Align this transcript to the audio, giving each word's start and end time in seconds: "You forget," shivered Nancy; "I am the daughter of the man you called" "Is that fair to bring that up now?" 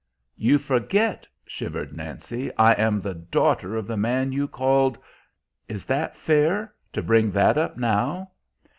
"You 0.35 0.57
forget," 0.57 1.27
shivered 1.45 1.95
Nancy; 1.95 2.49
"I 2.57 2.71
am 2.71 2.99
the 2.99 3.13
daughter 3.13 3.75
of 3.75 3.85
the 3.85 3.97
man 3.97 4.31
you 4.31 4.47
called" 4.47 4.97
"Is 5.67 5.85
that 5.85 6.17
fair 6.17 6.73
to 6.93 7.03
bring 7.03 7.29
that 7.33 7.55
up 7.55 7.77
now?" 7.77 8.31